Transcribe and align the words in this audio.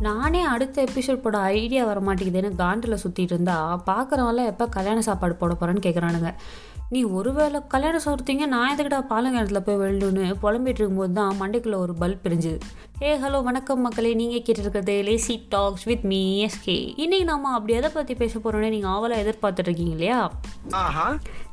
நானே 0.00 0.42
அடுத்த 0.42 0.84
எபிசோட் 0.84 1.22
போட 1.22 1.38
ஐடியா 1.38 1.84
வர 1.84 2.00
மாட்டேங்குதுன்னு 2.00 2.56
காண்டில் 2.56 3.02
சுற்றிட்டு 3.02 3.30
இருந்தா 3.30 3.82
பார்க்குறவெல்லாம் 3.86 4.46
எப்போ 4.46 4.66
கல்யாண 4.66 5.02
சாப்பாடு 5.02 5.34
போட 5.34 5.54
போகிறேன்னு 5.54 5.84
கேட்குறானுங்க 5.86 6.30
நீ 6.88 7.02
ஒருவேளை 7.02 7.60
கல்யாணம் 7.68 8.04
சொல்கிறீங்க 8.04 8.46
நான் 8.46 8.76
எதுக்கிட்ட 8.76 9.00
பாலங்கிணத்துல 9.10 9.60
போய் 9.60 9.76
வெள்ளணுன்னு 9.76 10.34
புலம்பிட்டு 10.42 10.80
இருக்கும்போது 10.80 11.12
தான் 11.12 11.36
மண்டைக்குள்ளே 11.40 11.74
ஒரு 11.74 11.94
பல்ப் 12.00 12.24
பிரிஞ்சுது. 12.24 12.58
ஏ 13.02 13.10
ஹலோ 13.20 13.38
வணக்கம் 13.42 13.80
மக்களே. 13.80 14.10
நீங்கள் 14.14 14.42
கேட்டிருக்கிறது 14.46 14.94
lazy 15.04 15.34
talks 15.48 15.84
with 15.84 16.04
me 16.10 16.20
SK 16.46 16.76
இன்னைக்கு 17.02 17.26
நாம 17.30 17.52
அப்படி 17.56 17.72
எதை 17.72 17.90
பற்றி 17.94 18.14
பேச 18.14 18.38
போகிறோன்னே 18.38 18.70
நீங்கள் 18.74 18.90
ஆவலாக 18.90 19.22
எதிர்பார்த்துட்டு 19.24 19.68
இருக்கீங்க 19.68 19.94
இல்லையா 19.98 20.18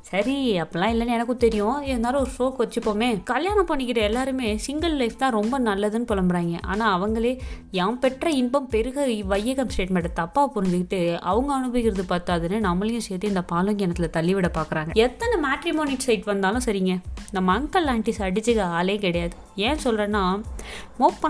சரி 0.10 0.36
அப்பெல்லாம் 0.62 0.92
இல்லைன்னு 0.94 1.16
எனக்கும் 1.16 1.38
தெரியும். 1.38 1.80
இருந்தாலும் 1.82 2.22
ஒரு 2.22 2.30
ஷோக்கு 2.36 2.62
வச்சுப்போமே. 2.64 3.08
கல்யாணம் 3.24 3.68
பண்ணிக்கிற 3.68 4.00
எல்லாருமே 4.10 4.50
சிங்கிள் 4.66 4.94
லைஃப் 5.00 5.18
தான் 5.18 5.34
ரொம்ப 5.38 5.56
நல்லதுன்னு 5.60 6.08
புலம்புறாங்க. 6.12 6.58
ஆனால் 6.72 6.94
அவங்களே 6.98 7.34
யாம் 7.72 8.00
பெற்ற 8.00 8.30
இன்பம் 8.42 8.70
பெருக 8.74 9.08
வையகம் 9.32 9.72
ஸ்டேட்மெண்ட்டை 9.74 10.12
தப்பாக 10.22 10.48
புரிஞ்சுக்கிட்டு 10.56 11.00
அவங்க 11.32 11.52
அனுபவிக்கிறது 11.54 12.06
பார்த்தாதுன்னு 12.14 12.60
நம்மளையும் 12.68 13.06
சேர்த்து 13.08 13.28
இந்த 13.28 13.44
பாலம் 13.52 13.80
கிணத்துல 13.82 14.10
தள்ளிவிட 14.18 14.52
பார்க்குறாங்க 14.60 14.96
எத்தனை 15.08 15.38
மேட்ரிமோனி 15.48 15.98
சைட் 15.98 16.32
வந்தாலும் 16.32 16.66
சரிங்க. 16.66 16.96
நம்ம 17.32 17.58
அங்கிள் 17.60 17.90
ஆன்டிஸ் 17.96 18.24
அடிச்சுக்க 18.30 18.62
ஆளே 18.80 18.98
கிடையாது. 19.06 19.36
ஏன் 19.56 19.84
சொல்கிறேன்னா 19.84 20.24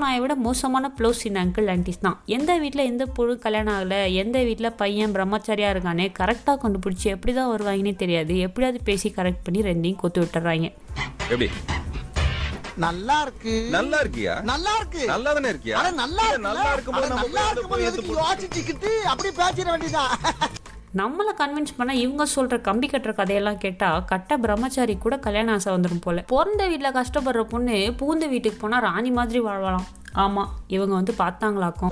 மோப்பனாயை 0.08 0.22
விட 0.24 0.36
மோசமான 0.44 0.86
ப்ளவுஸ் 0.98 1.22
இந்த 1.28 1.40
அங்கிள் 1.44 1.70
ஆன்டிஸ் 1.72 2.04
தான். 2.06 2.18
எந்த 2.36 2.52
வீட்டில் 2.62 2.84
எந்த 2.92 3.04
பொழு 3.16 3.34
கல்யாணம் 3.46 3.74
ஆகலை 3.78 3.98
எந்த 4.22 4.38
வீட்டில் 4.48 4.70
பையன் 4.82 5.14
பிரம்மச்சாரியாக 5.16 5.74
இருக்கானே 5.74 6.06
கரெக்டாக 6.20 6.56
கண்டுபிடிச்சி 6.62 7.08
எப்படி 7.16 7.34
தான் 7.38 7.50
வருவாங்கன்னே 7.54 7.94
தெரியாது. 8.04 8.36
எப்படியாவது 8.48 8.80
பேசி 8.90 9.10
கரெக்ட் 9.18 9.44
பண்ணி 9.48 9.62
ரெண்டையும் 9.70 10.00
கொத்து 10.04 10.22
விட்டுறாங்க. 10.24 10.70
எப்படி? 11.32 11.48
நல்லா 12.86 13.18
இருக்கு. 13.26 13.56
நல்லா 13.76 14.00
இருக்கியா? 14.04 14.36
நல்லா 14.52 14.74
இருக்கு. 14.80 15.04
நல்லா 15.14 15.34
தானே 15.38 15.52
இருக்கியா? 15.54 15.76
அட 15.82 15.92
நல்லா 16.04 16.28
நல்லா 16.48 16.70
இருக்கும்போது 16.76 17.10
நம்ம 17.14 17.26
நல்லா 17.26 17.44
போய் 17.44 17.52
இருக்கும்போது 17.54 17.90
எதுக்கு 17.90 18.16
யோசிச்சுக்கிட்டு 18.22 18.94
அப்படியே 19.14 19.36
பேசிட 19.42 19.68
வேண்டியதான் 19.74 20.14
நம்மளை 20.96 21.32
கன்வின்ஸ் 21.38 21.76
பண்ண 21.78 21.96
இவங்க 21.96 22.26
சொல்ற 22.36 22.62
கம்பி 22.62 22.88
கட்டுற 22.88 23.14
கதையெல்லாம் 23.14 23.58
கேட்டா 23.58 24.00
கட்ட 24.00 24.38
பிரம்மச்சாரி 24.38 24.98
கூட 24.98 25.18
கல்யாண 25.18 25.52
ஆசை 25.52 25.74
வந்துடும் 25.74 26.02
போல. 26.02 26.22
பிறந்த 26.22 26.68
வீட்டில் 26.68 26.94
கஷ்டப்படுற 26.94 27.44
பொண்ணு 27.44 27.72
பூந்த 27.72 28.30
வீட்டுக்கு 28.30 28.58
போனா 28.60 28.78
ராணி 28.80 29.12
மாதிரி 29.12 29.42
வாழ்வலாம் 29.42 29.88
ஆமா 30.14 30.48
இவங்க 30.68 30.96
வந்து 30.96 31.14
பார்த்தாங்களாக்கும். 31.18 31.92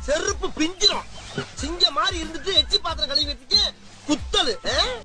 செருப்பு 0.00 0.48
பிஞ்சிரும். 0.48 1.06
சிங்க 1.54 1.90
மாதிரி 1.90 2.24
இருந்துட்டு 2.24 2.54
எச்சி 2.54 2.78
பாத்திரம் 2.78 3.08
கழுவி 3.08 3.32
வச்சுட்டு 3.32 3.60
குத்தலு 4.08 4.54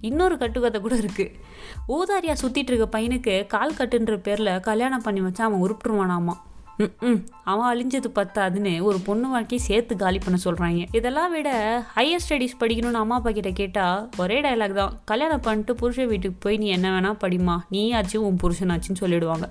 இன்னொரு 0.01 0.37
கட்டுக்கதை 0.37 0.81
கூட 0.81 0.95
இருக்கு. 0.95 1.39
ஊதாரியா 1.87 2.35
சுத்திட்டு 2.41 2.71
இருக்க 2.71 2.99
பையனுக்கு 2.99 3.47
கால் 3.47 3.73
கட்டுன்ற 3.73 4.17
பேர்ல 4.17 4.59
கல்யாணம் 4.59 5.01
பண்ணி 5.01 5.21
வச்சா 5.21 5.41
அவன் 5.41 5.63
உருப்பிட்டுருவானாமா 5.63 6.35
ம் 6.77 7.19
அவன் 7.43 7.67
அழிஞ்சது 7.71 8.09
பத்தாதுன்னு 8.15 8.81
ஒரு 8.81 8.99
பொண்ணு 8.99 9.29
வாழ்க்கையை 9.29 9.67
சேர்த்து 9.67 9.95
காலி 9.95 10.17
பண்ண 10.17 10.37
சொல்கிறாங்க 10.43 10.85
இதெல்லாம் 10.91 11.31
விட 11.31 11.49
ஹையர் 11.95 12.23
ஸ்டடீஸ் 12.29 12.55
படிக்கணும்னு 12.59 13.01
அம்மா 13.01 13.15
அப்பா 13.15 13.31
கிட்ட 13.31 13.51
கேட்டால் 13.51 14.09
ஒரே 14.17 14.41
டைலாக் 14.41 14.73
தான். 14.73 14.99
கல்யாணம் 15.05 15.39
பண்ணிட்டு 15.39 15.75
புருஷன் 15.75 16.07
வீட்டுக்கு 16.07 16.37
போய் 16.39 16.57
நீ 16.57 16.67
என்ன 16.67 16.99
வேணால் 16.99 17.19
படிமா 17.23 17.57
நீ 17.69 17.91
ஆச்சு 17.91 18.25
உன் 18.25 18.39
புருஷனாச்சுன்னு 18.43 19.01
சொல்லிடுவாங்க. 19.01 19.47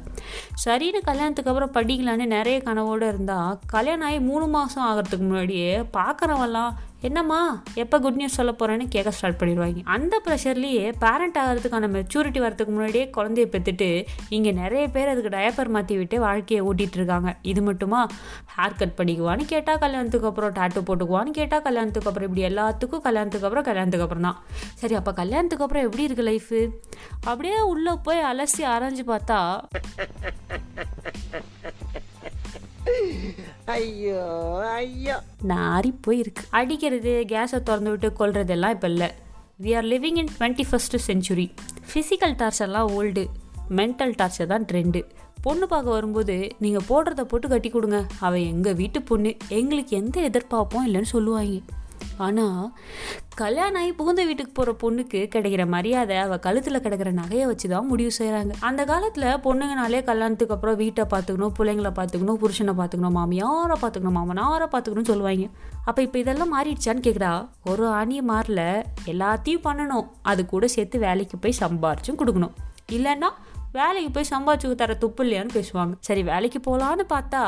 சரின்னு 0.65 1.03
கல்யாணத்துக்கு 1.03 1.51
அப்புறம் 1.51 1.75
படிக்கலான்னு 1.75 2.27
நிறைய 2.27 2.63
கனவோடு 2.65 3.09
இருந்தால் 3.09 3.59
கல்யாணம் 3.67 4.09
ஆகி 4.09 4.19
மூணு 4.19 4.47
மாதம் 4.47 4.87
ஆகிறதுக்கு 4.91 5.27
முன்னாடியே 5.29 5.81
பார்க்குறவெல்லாம் 5.81 6.73
என்னம்மா 7.09 7.39
எப்போ 7.83 7.97
குட் 8.03 8.19
நியூஸ் 8.19 8.37
சொல்ல 8.39 8.51
போகிறேன்னு 8.59 8.85
கேட்க 8.95 9.11
ஸ்டார்ட் 9.17 9.39
பண்ணிடுவாங்க. 9.39 9.81
அந்த 9.95 10.15
ப்ரெஷர்லேயே 10.27 10.85
பேரண்ட் 11.05 11.39
ஆகிறதுக்கான 11.43 11.89
மெச்சூரிட்டி 11.97 12.41
வரதுக்கு 12.45 12.73
முன்னாடியே 12.75 13.05
குழந்தைய 13.17 13.47
பெற்றுட்டு 13.55 13.89
இங்கே 14.37 14.53
நிறைய 14.61 14.85
பேர் 14.97 15.11
அதுக்கு 15.13 15.33
டயப்பர் 15.37 15.73
மாற்றி 15.77 15.95
விட்டு 16.01 16.19
வாழ்க்கையை 16.27 16.61
ஓட்டிகிட்டு 16.69 16.99
இருக்காங்க. 17.01 17.31
இது 17.53 17.63
மட்டுமா? 17.69 18.01
ஹேர் 18.57 18.79
கட் 18.83 18.97
பண்ணிக்குவான்னு 18.99 19.47
கேட்டால் 19.55 19.83
கல்யாணத்துக்கு 19.85 20.29
அப்புறம் 20.31 20.55
டேட்டு 20.59 20.83
போட்டுக்குவான்னு 20.91 21.33
கேட்டால் 21.41 21.65
கல்யாணத்துக்கு 21.69 22.11
அப்புறம் 22.11 22.29
இப்படி 22.31 22.47
எல்லாத்துக்கும் 22.51 23.05
கல்யாணத்துக்கு 23.09 23.49
அப்புறம் 23.49 23.69
கல்யாணத்துக்கு 23.71 24.07
அப்புறம் 24.09 24.29
தான். 24.29 24.39
சரி 24.83 24.97
அப்போ 25.01 25.15
கல்யாணத்துக்கு 25.23 25.67
அப்புறம் 25.67 25.87
எப்படி 25.89 26.07
இருக்குது 26.09 26.29
லைஃபு 26.31 26.61
அப்படியே 27.31 27.59
உள்ளே 27.73 27.95
போய் 28.09 28.29
அலசி 28.33 28.65
ஆராய்ஞ்சு 28.75 29.07
பார்த்தா 29.15 29.41
ஐயோ 33.73 34.23
ஐயோ. 34.77 35.17
நாரி 35.49 35.91
போயிருக்கு. 36.07 36.45
அடிக்கிறது 36.51 37.13
கேஸை 37.29 37.59
திறந்து 37.69 37.91
விட்டு 37.91 38.09
கொள்றதெல்லாம் 38.21 38.75
இப்போ 38.77 38.89
இல்லை. 38.89 39.09
We 39.63 39.71
are 39.79 39.85
living 39.85 40.19
in 40.23 40.33
twenty 40.39 40.65
first 40.71 41.03
century 41.07 41.47
physical 41.91 42.35
டார்ச்சர்லாம் 42.41 42.91
old 42.99 43.25
mental 43.79 44.15
torture 44.21 44.51
தான் 44.53 44.67
ட்ரெண்டு 44.71 45.01
பொண்ணு 45.45 45.67
பார்க்க 45.67 45.97
வரும்போது 45.97 46.35
நீங்கள் 46.65 46.87
போடுறத 46.89 47.23
போட்டு 47.23 47.47
கட்டி 47.49 47.71
கொடுங்க. 47.71 47.99
அவள் 48.21 48.49
எங்கள் 48.53 48.77
வீட்டு 48.81 49.03
பொண்ணு. 49.03 49.31
எங்களுக்கு 49.61 49.97
எந்த 49.97 50.21
எதிர்பார்ப்பும் 50.21 50.87
இல்லைன்னு 50.89 51.13
சொல்லுவாங்க. 51.15 51.61
ஆனால் 52.19 52.73
கல்யாணம் 53.35 53.81
ஆகி 53.81 53.93
புகுந்த 53.93 54.23
வீட்டுக்கு 54.25 54.53
போகிற 54.53 54.73
பொண்ணுக்கு 54.81 55.21
கிடைக்கிற 55.35 55.63
மரியாதை 55.67 56.17
அவள் 56.17 56.43
கழுத்தில் 56.47 56.81
கிடக்கிற 56.81 57.11
நகையை 57.13 57.47
வச்சு 57.47 57.69
தான் 57.69 57.87
முடிவு 57.87 58.11
செய்கிறாங்க 58.19 58.53
அந்த 58.61 58.85
காலத்தில் 58.85 59.29
பொண்ணுங்கனாலே 59.47 60.01
கல்யாணத்துக்கு 60.05 60.55
அப்புறம் 60.55 60.77
வீட்டை 60.77 61.05
பார்த்துக்கணும் 61.13 61.55
பிள்ளைங்களை 61.59 61.93
பார்த்துக்கணும் 61.99 62.41
புருஷனை 62.43 62.75
பார்த்துக்கணும் 62.81 63.17
மாமியாரை 63.19 63.77
பார்த்துக்கணும் 63.83 64.19
மாமனாரை 64.19 64.69
பார்த்துக்கணும்னு 64.75 65.13
சொல்லுவாங்க. 65.13 65.49
அப்போ 65.85 66.03
இப்போ 66.03 66.19
இதெல்லாம் 66.19 66.53
மாறிடுச்சான்னு 66.57 67.07
கேட்குறா 67.07 67.33
ஒரு 67.65 67.87
ஆணியை 68.01 68.25
மாறல 68.33 68.85
எல்லாத்தையும் 69.05 69.65
பண்ணணும். 69.69 70.07
அது 70.23 70.47
கூட 70.47 70.67
சேர்த்து 70.67 70.99
வேலைக்கு 70.99 71.39
போய் 71.39 71.61
சம்பாரிச்சும் 71.61 72.21
கொடுக்கணும். 72.23 72.55
இல்லைன்னா 72.91 73.31
வேலைக்கு 73.77 74.11
போய் 74.15 74.31
சம்பாதிச்சு 74.33 74.81
தர 74.81 74.95
துப்பு 75.03 75.23
இல்லையான்னு 75.25 75.55
பேசுவாங்க. 75.59 75.93
சரி 76.07 76.23
வேலைக்கு 76.31 76.59
போகலான்னு 76.67 77.05
பார்த்தா 77.13 77.43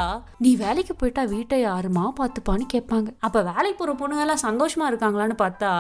நீ 0.45 0.51
வேலைக்கு 0.63 0.95
போயிட்டா 1.01 1.23
வீட்டை 1.33 1.57
யாருமா 1.65 2.05
பார்த்துப்பான்னு 2.21 2.67
கேட்பாங்க. 2.75 3.09
அப்போ 3.27 3.41
வேலைக்கு 3.51 3.79
போகிற 3.81 3.95
பொண்ணுங்க 4.01 4.25
எல்லாம் 4.25 4.45
சந்தோஷமா 4.47 4.87
இருக்காங்களான்னு 4.91 5.37
பார்த்தா 5.45 5.71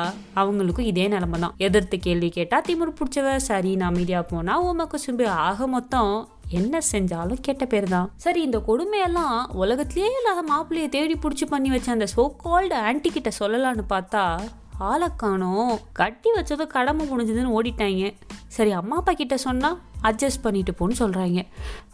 அவங்களுக்கும் 0.42 0.90
இதே 0.90 1.06
நிலமை 1.14 1.38
தான் 1.44 1.56
எதிர்த்து 1.68 1.98
கேள்வி 2.06 2.30
கேட்டால் 2.38 2.66
திமுரு 2.68 2.92
பிடிச்சவ 3.00 3.36
சரி 3.50 3.72
நான் 3.82 3.96
மீடியா 3.98 4.22
போனால் 4.32 4.64
உமக்கு 4.70 4.98
சிம்பி 5.06 5.28
ஆக 5.46 5.66
மொத்தம் 5.76 6.14
என்ன 6.58 6.80
செஞ்சாலும் 6.90 7.40
கெட்ட 7.46 7.64
பேர் 7.72 7.86
தான். 7.94 8.08
சரி 8.24 8.40
இந்த 8.46 8.58
கொடுமையெல்லாம் 8.66 9.38
உலகத்திலேயே 9.62 10.10
இல்லாத 10.18 10.42
மாப்பிள்ளையை 10.50 10.88
தேடி 10.96 11.16
பிடிச்சி 11.22 11.46
பண்ணி 11.52 11.70
வச்ச 11.74 11.88
அந்த 11.94 12.08
சோ 12.14 12.24
கால்டு 12.44 12.76
ஆன்டி 12.88 13.10
கிட்ட 13.16 13.30
சொல்லலான்னு 13.38 13.84
பார்த்தா 13.94 14.24
ஆளை 14.78 15.08
கட்டி 15.92 16.30
வச்சதும் 16.36 16.66
கடமை 16.66 17.08
முடிஞ்சதுன்னு 17.10 17.62
ஓடிட்டாங்க 17.62 18.14
சரி 18.46 18.70
அம்மா 18.70 18.96
அப்பா 18.96 19.12
கிட்ட 19.12 19.36
சொன்னால் 19.36 19.78
அட்ஜஸ்ட் 20.02 20.42
பண்ணிட்டு 20.42 20.74
போன்னு 20.78 20.92
சொல்கிறாங்க 20.98 21.46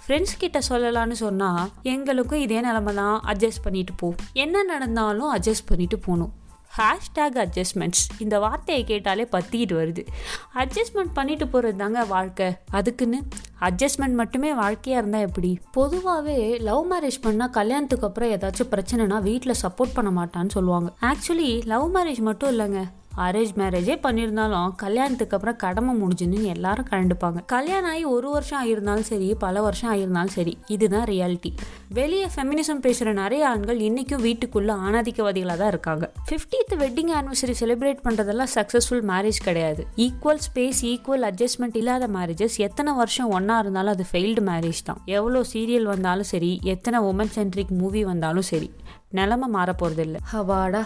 ஃப்ரெண்ட்ஸ் 0.07 0.37
கிட்ட 0.39 0.59
சொல்லலான்னு 0.69 1.13
சொன்னால் 1.13 1.71
எங்களுக்கும் 1.83 2.41
இதே 2.41 2.61
நிலமை 2.61 2.95
தான் 2.95 3.21
அட்ஜஸ்ட் 3.25 3.63
பண்ணிட்டு 3.63 3.93
போ. 3.93 4.15
என்ன 4.33 4.63
நடந்தாலும் 4.63 5.35
அட்ஜஸ்ட் 5.35 5.67
பண்ணிட்டு 5.67 5.99
போகணும் 5.99 6.33
ஹேஷ்டேக் 6.77 7.35
அட்ஜஸ்ட்மெண்ட்ஸ் 7.35 8.05
இந்த 8.19 8.39
வார்த்தையை 8.39 8.85
கேட்டாலே 8.85 9.29
பற்றிக்கிட்டு 9.33 9.75
வருது. 9.81 10.07
அட்ஜஸ்ட்மெண்ட் 10.55 11.13
பண்ணிட்டு 11.15 11.49
போகிறது 11.49 11.79
தாங்க 11.79 12.05
வாழ்க்கை. 12.05 12.57
அதுக்குன்னு 12.71 13.23
அட்ஜஸ்ட்மெண்ட் 13.61 14.15
மட்டுமே 14.15 14.55
வாழ்க்கையாக 14.55 15.07
இருந்தால் 15.07 15.29
எப்படி? 15.29 15.59
பொதுவாகவே 15.73 16.57
லவ் 16.57 16.93
மேரேஜ் 16.93 17.27
பண்ணால் 17.27 17.51
கல்யாணத்துக்கு 17.51 18.07
அப்புறம் 18.07 18.31
ஏதாச்சும் 18.31 18.71
பிரச்சனைனா 18.71 19.23
வீட்டில் 19.23 19.55
சப்போர்ட் 19.63 19.95
பண்ண 19.95 20.25
மாட்டான்னு 20.25 20.49
சொல்லுவாங்க. 20.49 20.93
ஆக்சுவலி 21.01 21.65
லவ் 21.65 21.95
மேரேஜ் 21.95 22.19
மட்டும் 22.19 22.59
இல்லைங்க. 22.59 22.85
அரேஞ்ச் 23.17 23.53
மேரேஜே 23.57 23.99
பண்ணியிருந்தாலும் 24.03 24.75
கல்யாணத்துக்கு 24.77 25.37
அப்புறம் 25.37 25.57
கடமை 25.57 26.03
முடிஞ்சுன்னு 26.03 26.43
எல்லாரும் 26.43 26.87
கண்டுப்பாங்க 26.91 27.45
கல்யாணம் 27.47 27.91
ஆகி 27.91 28.05
ஒரு 28.05 28.31
வருஷம் 28.31 28.65
ஆகியிருந்தாலும் 28.65 29.01
சரி 29.01 29.35
பல 29.35 29.63
வருஷம் 29.63 29.95
ஆகியிருந்தாலும் 29.95 30.35
சரி 30.35 30.59
இதுதான் 30.67 31.05
ரியாலிட்டி 31.05 31.53
வெளியே 31.89 32.27
ஃபெமினிசம் 32.37 32.81
பேசுகிற 32.81 33.13
நிறைய 33.13 33.49
ஆண்கள் 33.49 33.81
இன்றைக்கும் 33.81 34.21
வீட்டுக்குள்ளே 34.21 34.73
ஆணாதிக்கவாதிகளாக 34.73 35.57
தான் 35.57 35.69
இருக்காங்க. 35.69 36.13
ஃபிஃப்டீத் 36.29 36.75
வெட்டிங் 36.79 37.13
ஆனிவர்சரி 37.13 37.55
செலிப்ரேட் 37.61 38.01
பண்ணுறதெல்லாம் 38.05 38.53
சக்ஸஸ்ஃபுல் 38.55 39.03
மேரேஜ் 39.13 39.41
கிடையாது. 39.45 39.87
ஈக்குவல் 39.97 40.39
ஸ்பேஸ் 40.49 40.81
ஈக்குவல் 40.83 41.27
அட்ஜஸ்ட்மெண்ட் 41.31 41.77
இல்லாத 41.77 42.07
மேரேஜஸ் 42.07 42.57
எத்தனை 42.57 42.93
வருஷம் 42.93 43.29
ஒன்றா 43.29 43.59
இருந்தாலும் 43.59 43.93
அது 43.93 44.05
ஃபெயில்டு 44.13 44.45
மேரேஜ் 44.51 44.83
தான். 44.85 45.01
எவ்வளோ 45.05 45.45
சீரியல் 45.53 45.83
வந்தாலும் 45.83 46.23
சரி 46.23 46.61
எத்தனை 46.63 47.01
உமன் 47.01 47.31
சென்ட்ரிக் 47.31 47.71
மூவி 47.71 48.05
வந்தாலும் 48.05 48.43
சரி 48.43 48.71
நிலமை 49.11 49.49
மாற 49.49 49.75
போகிறதில்ல 49.83 50.19
இல்லை 50.37 50.83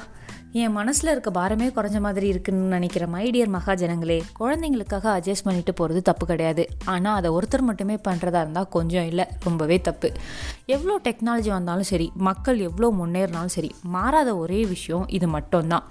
என் 0.63 0.73
மனசில் 0.73 1.11
இருக்க 1.11 1.31
பாரமே 1.31 1.67
குறைஞ்ச 1.77 2.01
மாதிரி 2.01 2.27
இருக்குன்னு 2.27 2.75
நினைக்கிற 2.75 3.07
மைடியர் 3.07 3.51
மகாஜனங்களே 3.55 4.19
குழந்தைங்களுக்காக 4.41 5.07
அட்ஜஸ்ட் 5.15 5.45
பண்ணிட்டு 5.45 5.73
போகிறது 5.75 6.03
தப்பு 6.03 6.27
கிடையாது. 6.27 6.65
ஆனால் 6.85 7.17
அதை 7.17 7.31
ஒருத்தர் 7.31 7.67
மட்டுமே 7.71 7.97
பண்ணுறதா 8.09 8.41
இருந்தால் 8.45 8.69
கொஞ்சம் 8.69 9.07
இல்லை 9.07 9.27
ரொம்பவே 9.45 9.81
தப்பு. 9.81 10.11
எவ்வளோ 10.67 11.01
டெக்னாலஜி 11.05 11.49
வந்தாலும் 11.49 11.91
சரி 11.93 12.13
மக்கள் 12.29 12.59
எவ்வளோ 12.59 12.91
முன்னேறினாலும் 13.01 13.55
சரி 13.57 13.75
மாறாத 13.83 14.37
ஒரே 14.37 14.65
விஷயம் 14.65 15.07
இது 15.09 15.29
மட்டும்தான். 15.29 15.87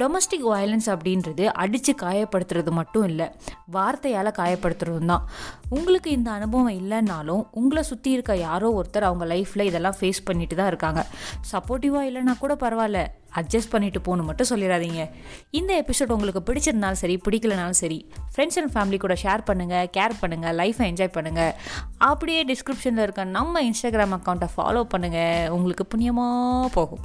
டொமஸ்டிக் 0.00 0.46
வயலன்ஸ் 0.52 0.88
அப்படின்றது 0.94 1.44
அடித்து 1.62 1.92
காயப்படுத்துறது 2.04 2.70
மட்டும் 2.78 3.06
இல்லை 3.10 3.26
வார்த்தையால் 3.76 4.30
காயப்படுத்துறதும் 4.38 5.10
தான். 5.12 5.24
உங்களுக்கு 5.76 6.10
இந்த 6.18 6.28
அனுபவம் 6.38 6.76
இல்லைன்னாலும் 6.80 7.42
உங்களை 7.60 7.82
சுற்றி 7.90 8.10
இருக்க 8.16 8.32
யாரோ 8.46 8.68
ஒருத்தர் 8.78 9.08
அவங்க 9.08 9.26
லைஃப்பில் 9.34 9.68
இதெல்லாம் 9.70 9.98
ஃபேஸ் 10.00 10.20
பண்ணிட்டு 10.28 10.56
தான் 10.60 10.70
இருக்காங்க. 10.72 11.02
சப்போர்ட்டிவாக 11.52 12.08
இல்லைன்னா 12.10 12.34
கூட 12.44 12.54
பரவாயில்ல 12.64 13.02
அட்ஜஸ்ட் 13.40 13.72
பண்ணிட்டு 13.72 14.00
போகணும் 14.06 14.28
மட்டும் 14.30 14.50
சொல்லிடாதீங்க. 14.50 15.02
இந்த 15.58 15.72
எபிசோட் 15.82 16.14
உங்களுக்கு 16.16 16.42
பிடிச்சிருந்தாலும் 16.48 17.02
சரி 17.02 17.16
பிடிக்கலனாலும் 17.26 17.80
சரி 17.82 17.98
ஃப்ரெண்ட்ஸ் 18.34 18.58
அண்ட் 18.60 18.72
ஃபேமிலி 18.74 18.98
கூட 19.04 19.16
ஷேர் 19.24 19.48
பண்ணுங்கள் 19.50 19.90
கேர் 19.96 20.20
பண்ணுங்கள் 20.22 20.56
லைஃப்பை 20.60 20.86
என்ஜாய் 20.92 21.16
பண்ணுங்கள் 21.18 21.52
அப்படியே 22.10 22.42
டிஸ்கிரிப்ஷனில் 22.52 23.04
இருக்க 23.06 23.24
நம்ம 23.38 23.62
இன்ஸ்டாகிராம் 23.70 24.16
அக்கௌண்ட்டை 24.18 24.50
ஃபாலோ 24.54 24.84
பண்ணுங்கள் 24.94 25.50
உங்களுக்கு 25.58 25.86
புண்ணியமாக 25.94 26.70
போகும். 26.78 27.04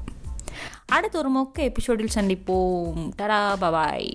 அடுத்த 0.90 1.18
ஒரு 1.18 1.38
மொக்க 1.38 1.54
எபிசோடில் 1.54 2.16
சந்திப்போம். 2.16 3.10
டடா 3.18 3.56
பபாய் 3.62 4.12